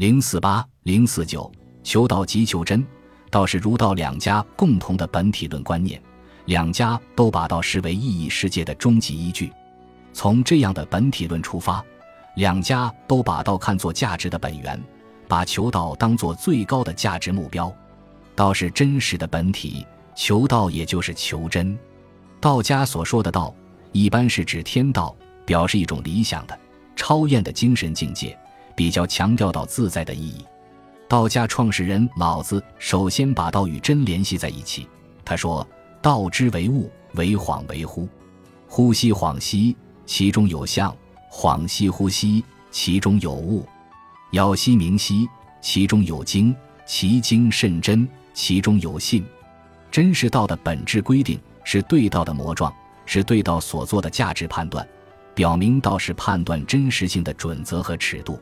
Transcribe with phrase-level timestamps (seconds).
[0.00, 1.52] 零四八零四九，
[1.82, 2.82] 求道即求真，
[3.30, 6.02] 道是儒道两家共同的本体论观念，
[6.46, 9.52] 两家都把道视为意义世界的终极依据。
[10.14, 11.84] 从这样的本体论出发，
[12.36, 14.82] 两家都把道看作价值的本源，
[15.28, 17.70] 把求道当作最高的价值目标。
[18.34, 21.78] 道是真实的本体，求道也就是求真。
[22.40, 23.54] 道家所说的道，
[23.92, 25.14] 一般是指天道，
[25.44, 26.58] 表示一种理想的。
[26.96, 28.38] 超验的精神境界，
[28.80, 30.42] 比较强调到自在的意义。
[31.06, 34.88] 道家创始人老子首先把道与真联系在一起。
[35.22, 35.68] 他说
[36.00, 38.08] ：“道之为物，为恍为惚。
[38.66, 40.90] 呼吸恍兮，其中有象；
[41.30, 43.68] 恍兮呼吸，其中有物。
[44.30, 45.28] 杳兮明兮，
[45.60, 46.56] 其中有精。
[46.86, 49.22] 其精甚真，其中有信。
[49.90, 54.88] 真是道的本质规定，是对道的模状，是对道所做的价值判断。”
[55.36, 58.38] 表明道是判断真实性的准则和尺度，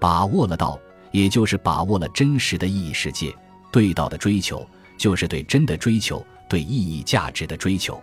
[0.00, 0.78] 把握了道，
[1.12, 3.34] 也就是把握了真实的意义世界。
[3.70, 4.66] 对道的追求，
[4.96, 8.02] 就是对真的追求，对意义价值的追求。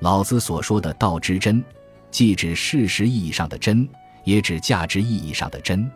[0.00, 1.62] 老子所说的“道之真”，
[2.10, 3.88] 既指事实意义上的真，
[4.24, 5.90] 也指价值意义上的真。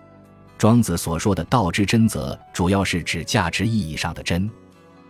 [0.56, 4.50] 庄子所说的“道之真”则主要是指价值意义上的真。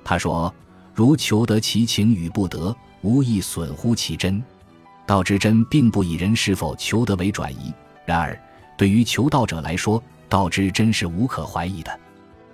[0.05, 0.53] 他说
[0.95, 4.43] ：“如求得其情与不得，无益损乎其真。”
[5.07, 7.73] 道之真并不以人是否求得为转移，
[8.05, 8.39] 然而
[8.77, 12.01] 对于求道者来说，道之真是无可怀疑的。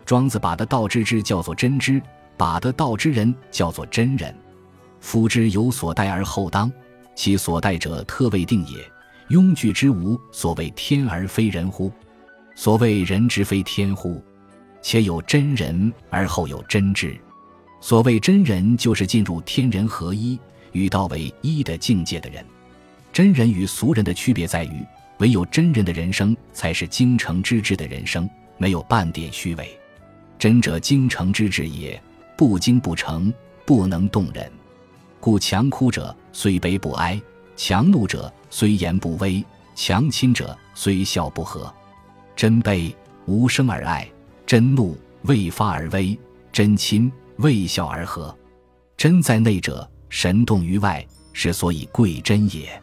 [0.05, 2.00] 庄子把的道之知叫做真知，
[2.36, 4.34] 把的道之人叫做真人。
[5.00, 6.70] 夫之有所待而后当，
[7.14, 8.84] 其所待者特未定也。
[9.30, 11.91] 庸具之无所谓天而非人乎？
[12.55, 14.22] 所谓人之非天乎？
[14.83, 17.17] 且有真人而后有真知。
[17.80, 20.39] 所谓真人，就是进入天人合一。
[20.72, 22.45] 与道为一的境界的人，
[23.12, 24.84] 真人与俗人的区别在于，
[25.25, 29.75] 唯有真人的人生才是精诚之至的人生，没有半点虚伪。
[30.39, 31.98] 真者精诚之至也，
[32.36, 33.33] 不精不诚，
[33.64, 34.52] 不能动人。
[35.20, 37.18] 故强哭者虽悲不哀，
[37.57, 39.42] 强怒者虽言不威，
[39.74, 41.74] 强亲者虽笑不和。
[42.36, 44.06] 真悲无声而爱，
[44.45, 46.18] 真怒未发而威，
[46.52, 48.36] 真亲未笑而和。
[48.95, 49.91] 真在内者。
[50.11, 52.80] 神动于外，是所以贵真也。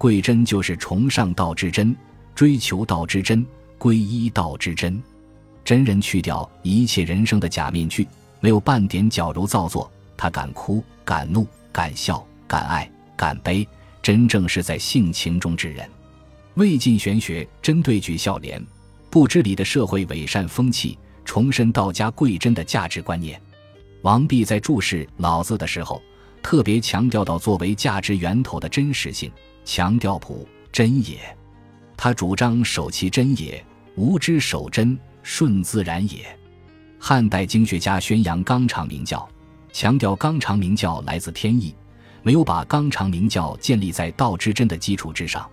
[0.00, 1.94] 贵真就是崇尚道之真，
[2.34, 3.44] 追求道之真，
[3.78, 4.98] 皈依道之真。
[5.62, 8.08] 真人去掉一切人生的假面具，
[8.40, 9.92] 没有半点矫揉造作。
[10.16, 13.68] 他敢哭，敢怒，敢笑，敢爱，敢悲，
[14.00, 15.86] 真正是在性情中之人。
[16.54, 18.58] 魏晋玄学针对举孝廉、
[19.10, 23.38] 不知礼的社会伪善风气，重申道家贵真的价值观念。
[24.00, 26.00] 王弼在注释老子的时候。
[26.42, 29.30] 特别强调到作为价值源头的真实性，
[29.64, 31.18] 强调朴真也。
[31.96, 33.62] 他主张守其真也，
[33.94, 36.24] 无知守真，顺自然也。
[36.98, 39.28] 汉代经学家宣扬纲常名教，
[39.72, 41.74] 强调纲常名教来自天意，
[42.22, 45.48] 没有把纲常名教建立在道之真的基础之上。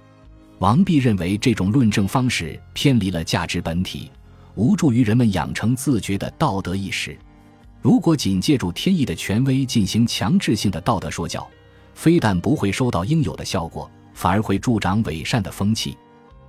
[0.60, 4.10] 王弼认为这种论证方式偏离了价值本体，
[4.56, 7.18] 无助于人们养成自觉的道德意识。
[7.88, 11.50] 如果仅借助天意的权威进行强制性的道德说教，
[11.94, 15.98] 非但不会收到应有的效果，反而会助长伪善的风气。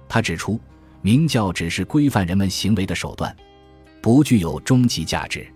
[0.09, 0.59] 他指出，
[1.01, 3.33] 明教只是规范人们行为的手段，
[4.03, 5.47] 不具有终极价值。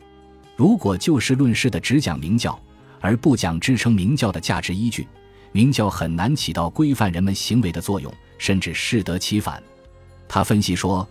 [0.54, 2.56] 如果就事论事的只讲明教，
[3.00, 5.08] 而不讲支撑明教的价值依据，
[5.50, 9.60] 明教很难起到规范人们行为的作用，甚至适得其反。
[10.28, 11.04] 他分析说：“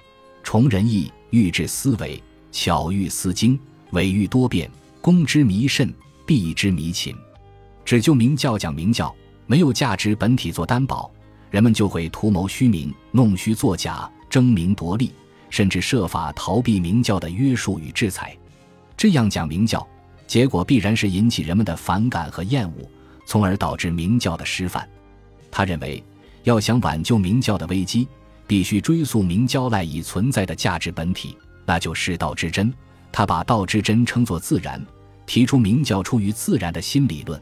[0.43, 2.23] 崇仁义，欲治思维，
[2.53, 3.59] 巧喻思经。”
[3.91, 4.69] 伪欲多变，
[5.01, 5.93] 公之弥甚，
[6.25, 7.15] 避之弥勤。
[7.83, 9.13] 只就明教讲明教，
[9.47, 11.11] 没有价值本体做担保，
[11.49, 15.11] 人们就会图谋虚名，弄虚作假，争名夺利，
[15.49, 18.35] 甚至设法逃避明教的约束与制裁。
[18.95, 19.85] 这样讲明教，
[20.25, 22.89] 结果必然是引起人们的反感和厌恶，
[23.25, 24.87] 从而导致明教的失范。
[25.49, 26.01] 他认为，
[26.43, 28.07] 要想挽救明教的危机，
[28.47, 31.35] 必须追溯明教赖以存在的价值本体，
[31.65, 32.73] 那就是道之真。
[33.11, 34.83] 他把道之真称作自然，
[35.25, 37.39] 提出明教出于自然的新理论。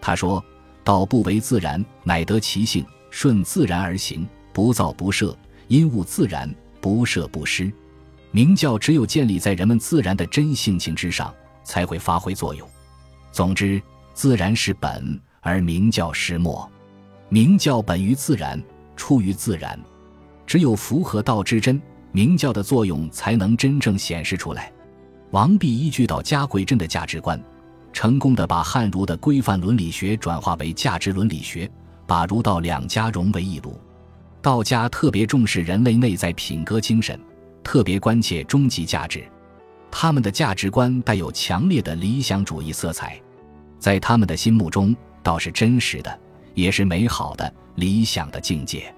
[0.00, 0.44] 他说
[0.84, 7.72] ：“道不为自然，乃得其性，顺自然而行，不造不设，因物自然，不设不失。
[8.30, 11.34] 明教只有建立在人们自然的真性情之上，
[11.64, 12.68] 才会发挥作用。
[13.32, 13.80] 总之，
[14.12, 16.70] 自然是本，而明教是末。
[17.30, 18.62] 明教本于自然，
[18.96, 19.78] 出于自然，
[20.46, 21.80] 只有符合道之真，
[22.12, 24.70] 明教的作用才能真正显示出来。”
[25.30, 27.38] 王弼依据道家贵真的价值观，
[27.92, 31.70] 成功的把汉儒的规范伦理学转化为价值伦理学，
[32.06, 33.78] 把儒道两家融为一炉。
[34.40, 37.20] 道家特别重视人类内在品格精神，
[37.62, 39.22] 特别关切终极价值，
[39.90, 43.20] 他们的价值观带有强烈的理想主义色彩，
[43.78, 46.18] 在他们的心目中，道是真实的，
[46.54, 48.94] 也是美好的、理想的境界。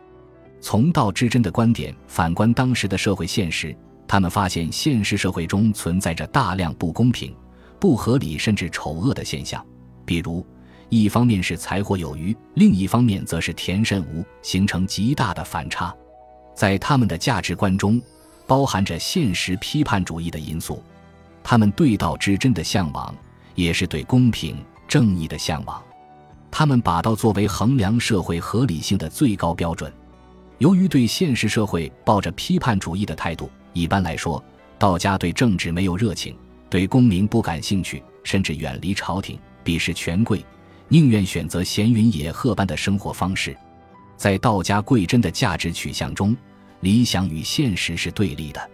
[0.61, 3.75] 从道之真的观点反观当时的社会现实，
[4.11, 7.33] 他们发现现实社会中存在着大量不公平、
[7.79, 9.65] 不合理甚至丑恶的现象，
[10.05, 10.45] 比如，
[10.89, 15.95] 一方面是财货有余，另一方面则是田甚无，形成极大的反差。
[16.57, 18.03] 在他们的价值观中，
[18.49, 20.83] 包含着现实批判主义的因素。
[21.45, 23.15] 他们对道之真的向往，
[23.55, 24.57] 也是对公平
[24.89, 25.81] 正义的向往。
[26.51, 29.93] 他们把道作为衡量社会合理性的最高标准。
[30.59, 34.43] 由于对现实社会抱着批判主义的态度，一般来说，
[34.79, 36.37] 道家对政治没有热情，
[36.69, 40.45] 对功名不感兴趣，甚至远离朝廷，鄙视权贵，
[40.89, 43.57] 宁愿选择闲云野鹤般的生活方式。
[44.17, 46.37] 在道家贵真的价值取向中，
[46.81, 48.71] 理想与现实是对立的，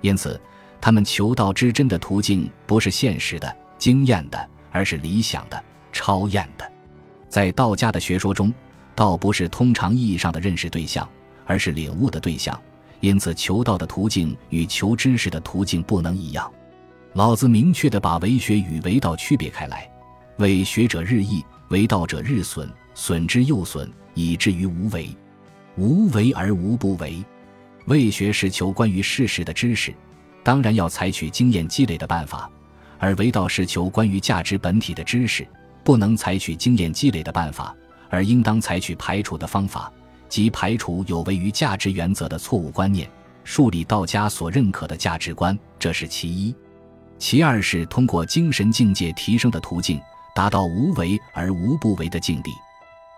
[0.00, 0.40] 因此，
[0.80, 6.70] 他们求道之真的途径不是现实的、经验的，而是理想的、超验的。
[7.28, 8.52] 在道家的学说中，
[8.94, 11.08] 道不是通常意义上的认识对象。
[11.44, 12.58] 而是领悟的对象，
[13.02, 16.50] 因此求道的途径与求知识的途径不能一样。
[17.14, 19.90] 老子明确地把为学与为道区别开来：
[20.38, 25.08] 为学者日益，为道者日损，损之又损，以至于无为。
[25.76, 27.22] 无为而无不为。
[27.86, 29.92] 为学是求关于事实的知识，
[30.44, 32.48] 当然要采取经验积累的办法；
[33.00, 35.44] 而为道是求关于价值本体的知识，
[35.82, 37.74] 不能采取经验积累的办法，
[38.10, 39.92] 而应当采取排除的方法。
[40.32, 43.06] 即排除有违于价值原则的错误观念，
[43.44, 46.54] 树立道家所认可的价值观，这是其一；
[47.18, 50.00] 其二是通过精神境界提升的途径，
[50.34, 52.50] 达到无为而无不为的境地。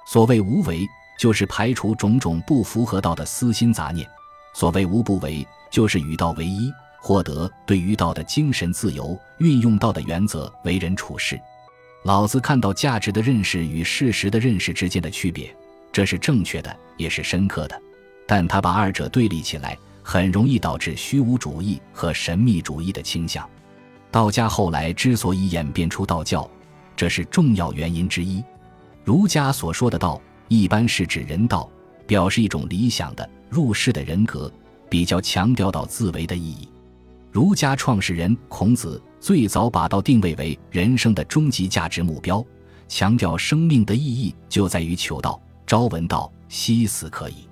[0.09, 0.85] 所谓无为，
[1.17, 4.05] 就是排除种种不符合道的私心杂念；
[4.53, 6.69] 所谓无不为，就是与道为一，
[7.01, 11.41] 获得对于道的精神自由，运用道的原则为人处事。
[12.03, 15.55] 老子看到价值的认识与事实的认识之间的区别。
[15.95, 17.83] 这是正确的，也是深刻的，
[18.27, 23.49] 但他把二者对立起来，很容易导致虚无主义和神秘主义的倾向。
[24.11, 26.51] 道家后来之所以演变出道教，
[26.97, 28.43] 这是重要原因之一。
[29.05, 31.71] 儒家所说的道，一般是指人道，
[32.09, 34.53] 表示一种理想的入世的人格，
[34.91, 36.69] 比较强调道自为的意义。
[37.31, 42.45] 儒家创始人孔子最早把道定位为人生的终极价值目标，
[42.89, 45.41] 强调生命的意义就在于求道。
[45.67, 47.49] 朝闻道，夕死可矣。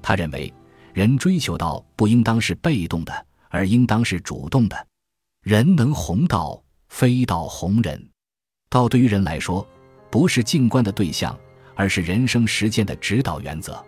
[0.00, 0.52] 他认为，
[0.94, 4.86] 人追求道不应当是被动的，而应当是主动的。
[5.42, 8.08] 人能弘道，非道弘人。
[8.70, 9.66] 道对于人来说，
[10.10, 11.36] 不是静观的对象，
[11.74, 13.84] 而是人生实践的指导原则。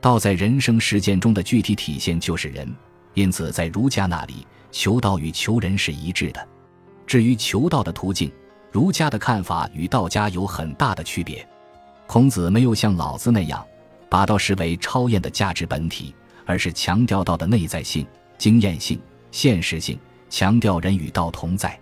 [0.00, 2.74] 道在人生实践中的具体体现就是人，
[3.14, 6.48] 因此在儒家那里，求道与求人是一致的。
[7.06, 8.32] 至于求道的途径，
[8.70, 11.46] 儒家的看法与道家有很大的区别。
[12.12, 13.66] 孔子没有像老子那样，
[14.10, 16.14] 把道视为超验的价值本体，
[16.44, 18.06] 而是强调道的内在性、
[18.36, 19.00] 经验性、
[19.30, 19.98] 现实性，
[20.28, 21.74] 强调人与道同在。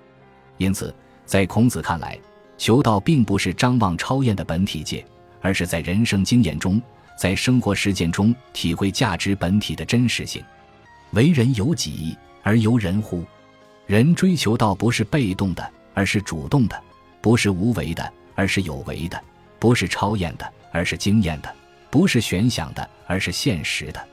[0.57, 0.95] 因此，
[1.27, 2.17] 在孔子看来，
[2.57, 5.05] 求道并不是张望超验的本体界，
[5.41, 6.81] 而是在人生经验中，
[7.19, 10.41] 在生活实践中体会价值本体的真实性。
[11.11, 13.25] 为人由己而由人乎？
[13.85, 16.77] 人追求道不是被动的，而是主动的；
[17.21, 19.21] 不是无为的，而是有为的。
[19.61, 21.49] 不是超验的，而是经验的；
[21.91, 24.05] 不是玄想的，而是现实的。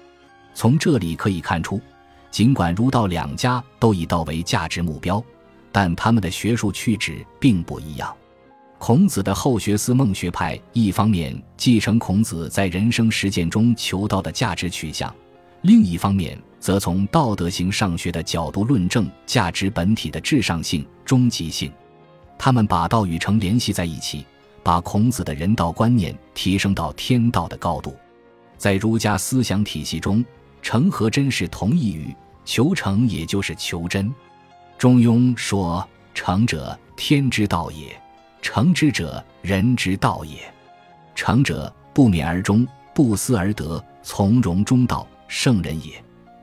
[0.53, 1.81] 从这里可以看出，
[2.29, 5.23] 尽管儒道两家都以道为价值目标，
[5.71, 8.13] 但他们的学术趣旨并不一样。
[8.77, 15.11] 孔子的后学思孟学派，一方面继承孔子在人生实践中求道的价值取向，
[15.61, 21.71] 另一方面则从道德型上学的角度论证价值本体的至上性、终极性。
[22.37, 24.25] 他们把道与诚联系在一起。
[24.67, 27.95] 把孔子的人道观念提升到天道的高度，
[28.57, 30.25] 在儒家思想体系中，
[30.61, 34.13] 诚和真是同义语，求诚也就是求真。
[34.77, 37.95] 中庸说：“诚者，天之道也；
[38.41, 40.37] 诚之者，人之道也。
[41.15, 45.93] 诚者，不勉而终，不思而得，从容中道，圣人也。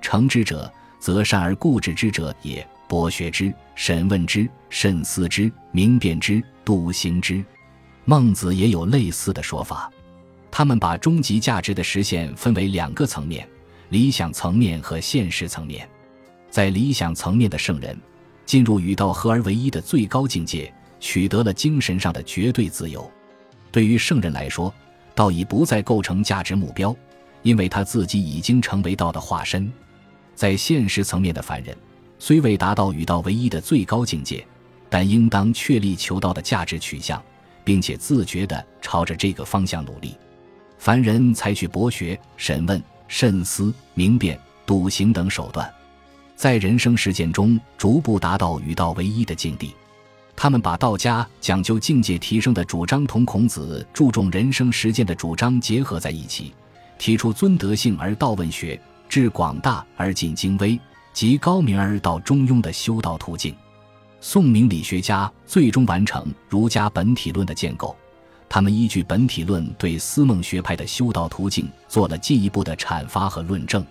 [0.00, 2.66] 诚之者，则善而固执之者也。
[2.88, 7.45] 博学之，审问之，慎思之，明辨之，笃行之。”
[8.06, 9.90] 孟子也有类似的说法，
[10.50, 13.49] 他们把终极价值的实现分为两个层面：
[13.88, 15.88] 理想层面和现实层面。
[16.50, 17.99] 在理想层面的圣人，
[18.44, 23.11] 进入与道合而为一的最高境界，取得了精神上的绝对自由。
[23.73, 24.73] 对于圣人来说，
[25.14, 26.94] 道已不再构成价值目标，
[27.42, 29.73] 因为他自己已经成为道的化身。
[30.34, 31.75] 在现实层面的凡人，
[32.18, 34.46] 虽未达到与道唯一的最高境界，
[34.90, 37.20] 但应当确立求道的价值取向，
[37.64, 40.14] 并且自觉地朝着这个方向努力。
[40.78, 45.68] 凡人采取博学、审问、慎思、明辨、笃行等手段，
[46.37, 49.75] 在人生实践中逐步达到与道唯一的境地。
[50.37, 56.52] 他们把道家讲究境界提升的主张同孔子注重人生实践的主张结合在一起，
[56.99, 58.78] 提出尊德性而道问学，
[59.09, 60.78] 致广大而尽精微，
[61.12, 63.54] 及高明而道中庸的修道途径。
[64.26, 67.95] 宋明理学家最终完成儒家本体论的建构，
[68.49, 73.85] 他们依据本体论对思孟学派的修道途径做了进一步的阐发和论证。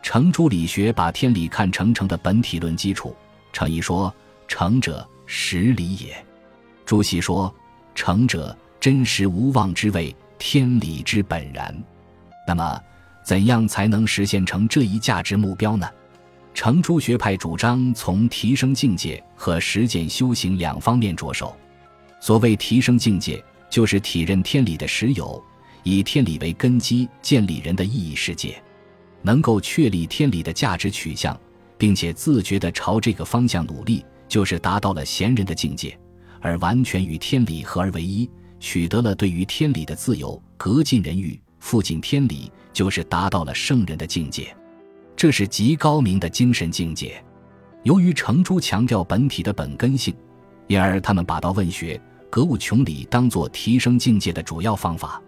[0.00, 3.16] 程朱理学把天理看成成的本体论基础，
[3.52, 4.14] 程颐说
[4.46, 6.24] ：“成者。”实理也。
[6.86, 7.52] 朱熹说
[7.96, 11.76] ：“成者，真实无妄之谓天理之本然。”
[12.46, 12.80] 那么，
[13.24, 15.88] 怎样才能实现成这一价值目标呢？
[16.54, 21.54] 程朱学派主张从提升境界和实践修行两方面着手。
[22.20, 25.42] 所谓提升境界，就是体认天理的实有，
[25.82, 28.62] 以天理为根基建立人的意义世界，
[29.20, 31.38] 能够确立天理的价值取向，
[31.76, 34.04] 并且自觉地朝这个方向努力。
[34.26, 35.96] 就是达到了贤人的境界，
[36.40, 44.52] 而完全与天理合而为一，取得了对于天理的自由，格尽人欲，复尽天理，就是达到了圣人的境界。
[45.24, 47.14] 这是极高明的精神境界。
[47.82, 50.14] 由于程朱强调本体的本根性，
[50.66, 55.22] 因而他们把道问学、格物穷理当作提升境界的主要方法。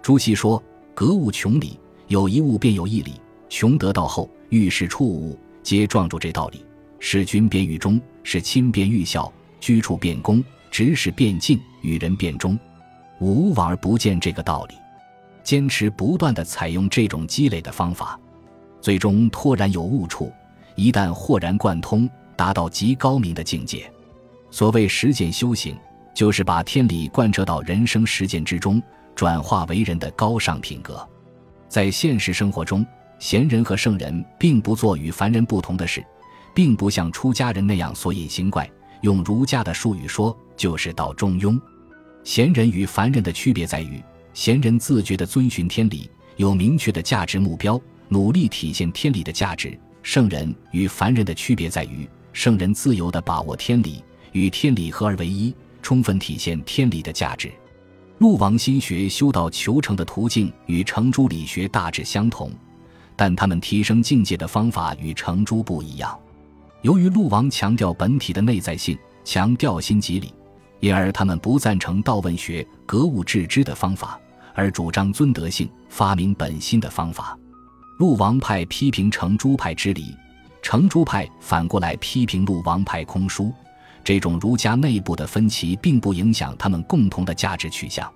[0.00, 0.64] 朱熹说
[0.96, 3.20] ：“格物穷理，有一物便有一理。
[3.50, 6.64] 穷得道后，遇事处物，皆撞住这道理。”
[6.98, 12.58] 使君便于忠，使亲便于孝，居处变公，执事变敬，与人变忠，
[13.20, 14.74] 无往而不见这个道理。
[15.42, 18.18] 坚持不断的采用这种积累的方法，
[18.84, 20.30] 最终托然有悟处。
[20.74, 23.90] 一旦豁然贯通，达到极高明的境界。
[24.50, 25.74] 所谓实践修行，
[26.14, 28.82] 就是把天理贯彻到人生实践之中，
[29.14, 31.02] 转化为人的高尚品格。
[31.66, 32.84] 在现实生活中，
[33.18, 36.04] 贤人和圣人并不做与凡人不同的事。
[36.52, 41.58] 并不像出家人那样所隐形怪，用儒家的术语说，就是道中庸。
[42.22, 44.00] 贤人与凡人的区别在于，
[44.34, 49.70] 贤人自觉地遵循天理，有明确的价值目标，努力体现天理的价值；
[50.02, 57.52] 圣人与凡人的区别在于，圣人自由地把握天理，与天理合而为一，充分体现天理的价值。
[58.18, 62.50] 陆王心学修道求成的途径与程朱理学大致相同，
[63.16, 66.16] 但他们提升境界的方法与程朱不一样。
[66.82, 70.32] 由于陆王强调本体的内在性，强调心即理，
[70.80, 74.20] 因而他们不赞成道问学、格物致知的方法，
[74.54, 77.36] 而主张尊德性、发明本心的方法。
[77.98, 80.16] 陆王派批评程朱派之理，
[80.60, 83.52] 程朱派反过来批评陆王派空疏。
[84.02, 88.12] 这种儒家内部的分歧，并不影响他们共同的价值取向。